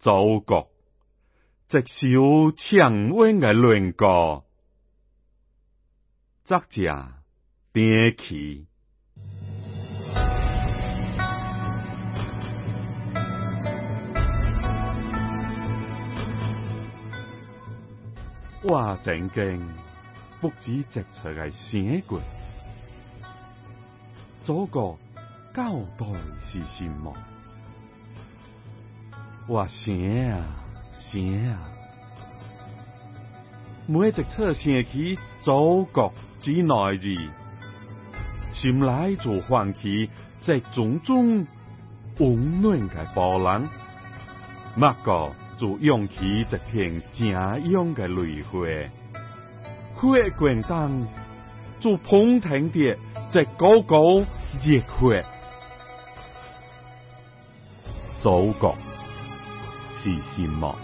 [0.00, 0.70] 祖国，
[1.68, 2.06] 直是
[2.56, 4.46] 长威嘅轮廓，
[6.42, 6.90] 执著
[7.74, 8.66] 点起。
[18.70, 19.70] 哇，正经，
[20.40, 21.50] 不子直出系
[21.82, 22.18] 写过，
[24.44, 24.98] 祖国
[25.54, 26.06] 交代
[26.42, 27.14] 是善么？
[29.50, 29.66] 哇！
[29.66, 30.46] 写啊
[30.92, 31.20] 写
[31.50, 31.58] 啊！
[33.86, 37.16] 每一次想起祖国之内日，
[38.52, 40.08] 心内就泛起
[40.44, 41.48] 一种种
[42.18, 43.68] 温暖嘅波澜，
[44.76, 50.12] 脉个就涌起一片晶莹嘅泪花。
[50.12, 51.08] 血滚灯，
[51.80, 54.20] 就捧腾着一股股
[54.60, 55.24] 热血，
[58.20, 58.76] 祖国。
[60.02, 60.74] 是什么？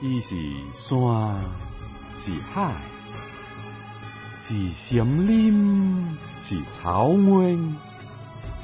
[0.00, 1.44] 是山，
[2.18, 2.72] 是海，
[4.38, 7.76] 是森林，是草原，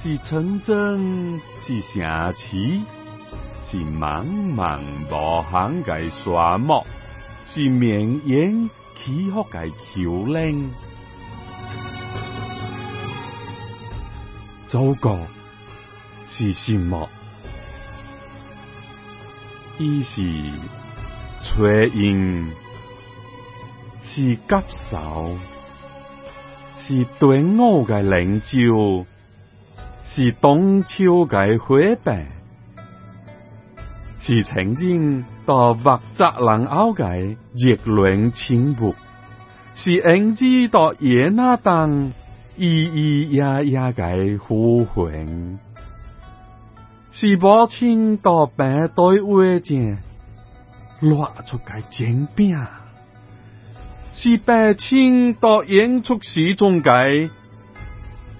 [0.01, 2.81] 是城镇，是城市，
[3.65, 4.81] 是茫茫
[5.11, 6.87] 无限的沙漠，
[7.49, 10.71] 是绵延起伏的丘陵。
[14.69, 15.19] 祖国
[16.29, 17.09] 是什么？
[19.85, 20.23] 伊是
[21.43, 22.49] 炊烟，
[24.01, 25.27] 是鸽兆，
[26.77, 29.05] 是短伍的灵照，
[30.05, 32.27] 是冬秋的火白，
[34.21, 37.19] 是曾经到白扎林坳的
[37.57, 38.95] 热恋情妇，
[39.75, 42.15] 是英姿到野那当咿
[42.57, 45.59] 咿呀呀的呼唤。
[47.13, 49.99] 是无千多兵队威震，
[51.01, 52.51] 乱出个精兵；
[54.15, 56.89] 是八千多影出史中计，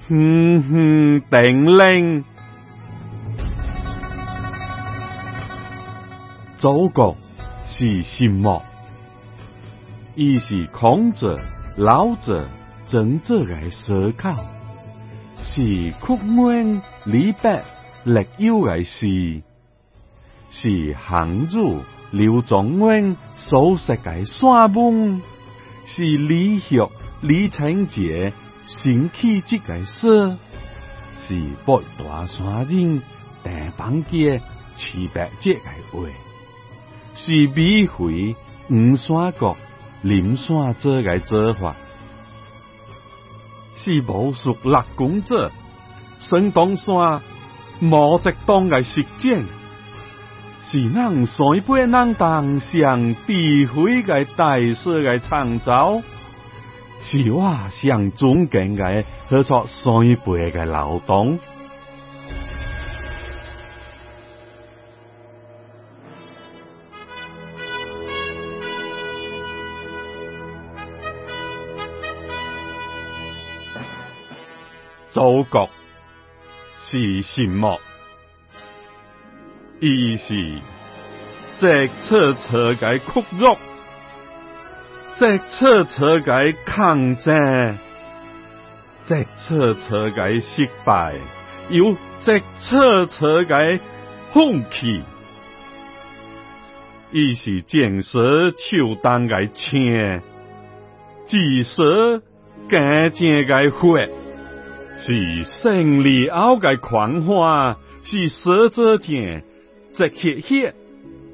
[0.09, 2.25] 哼哼定令。
[6.57, 7.17] 祖国
[7.67, 8.63] 是什么？
[10.15, 11.39] 伊是孔子、
[11.77, 12.49] 老子、
[12.91, 14.31] 孔子的思考；
[15.43, 17.63] 是屈原、李白。
[18.05, 19.43] 力腰矮是
[20.51, 21.81] 是行主
[22.11, 25.23] 刘仲温所写界山崩，
[25.85, 26.89] 是李学
[27.23, 28.33] 李成杰
[28.67, 30.37] 兴起这个事，
[31.19, 33.01] 是八大山人
[33.45, 34.11] 大板桥
[34.77, 35.61] 齐白石诶
[35.93, 36.01] 话，
[37.15, 38.35] 是美绘
[38.69, 39.57] 五山国
[40.03, 41.77] 林山者诶做法。
[43.77, 45.51] 是武术六公者，
[46.19, 47.23] 神东山。
[47.85, 49.45] 毛泽东嘅实践，
[50.61, 56.01] 是能上一能当上智慧嘅大厦嘅创造，
[57.01, 61.41] 是我是尊敬嘅，合作上辈嘅劳动，
[75.09, 75.69] 祖国。
[76.85, 77.81] 是什么？
[79.79, 80.35] 一是
[81.59, 83.57] 直测测计屈辱，
[85.15, 87.79] 直测测计抗战，
[89.05, 91.15] 直测测计失败，
[91.71, 93.51] 又直测测计
[94.35, 95.03] 放弃。
[97.13, 100.21] 伊是建设秋当的轻，
[101.27, 102.19] 建设
[102.69, 104.22] 改进的快。
[104.95, 109.43] 是胜利后的狂欢，是死者间
[109.95, 110.75] 在乞血，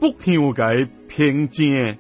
[0.01, 1.97] 不朽的平静。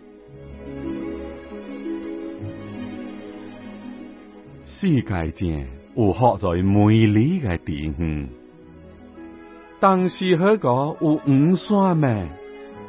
[4.64, 5.64] 世界上
[5.96, 8.28] 有好在美丽的地方，
[9.80, 10.66] 但是许个
[11.00, 12.28] 有五山咩，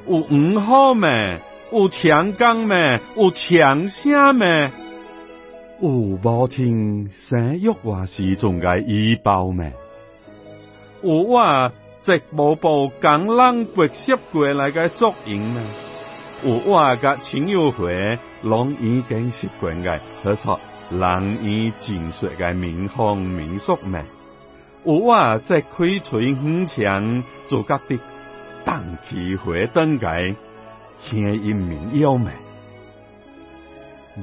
[0.07, 1.41] 有五河咩，
[1.73, 4.71] 有长江咩，有长城咩。
[5.81, 9.71] 有无听生育话是阵该医保咩？
[11.01, 11.71] 有话
[12.01, 15.61] 直播部梗人不习过来个作用咩？
[16.43, 20.59] 有话甲亲友会拢已经习惯嘅，好错，
[20.91, 24.03] 人以接说嘅民风民俗咩？
[24.83, 25.69] 有话在开
[26.03, 27.97] 春以前做觉得
[28.65, 30.35] 荡气回肠嘅，
[30.97, 32.31] 轻阴民妖咩？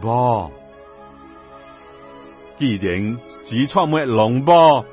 [0.04, 0.50] 无。
[2.58, 4.86] 既然只创咩龙波，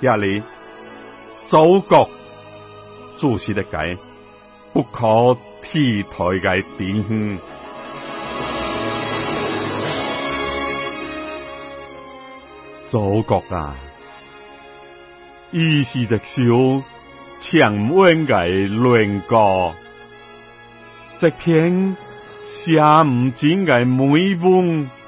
[0.00, 0.42] 家里
[1.44, 2.08] 祖国
[3.18, 3.98] 主席的解，
[4.72, 7.38] 不可替代嘅典范。
[12.86, 13.76] 祖国啊，
[15.52, 16.82] 是的足，
[17.40, 18.32] 强温街
[18.68, 19.74] 亮歌，
[21.18, 21.94] 这片
[22.44, 25.01] 写唔尽系美满。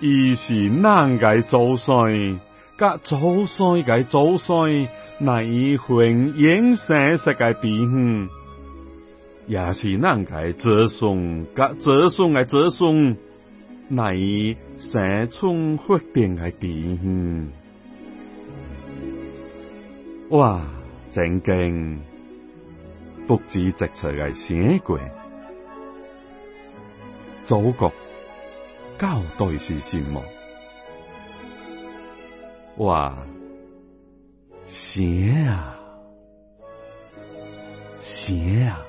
[0.00, 2.38] 二是南开祖先，
[2.78, 3.16] 甲祖
[3.46, 4.86] 先嘅祖孙，
[5.18, 5.42] 乃
[5.76, 6.28] 弘
[6.76, 8.28] 生世界地方，
[9.48, 13.16] 也是南开子孙，甲子孙嘅子孙，
[13.88, 14.12] 乃
[14.78, 16.28] 生出福地
[16.96, 17.48] 方。
[20.38, 20.62] 哇！
[21.10, 22.00] 正经，
[23.26, 24.96] 不止直直嘅写过，
[27.46, 27.92] 祖国。
[28.98, 30.22] 交代是什么？
[32.78, 33.16] 哇！
[34.66, 35.78] 邪啊！
[38.02, 38.82] 邪啊！